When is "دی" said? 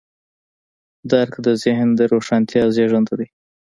3.19-3.27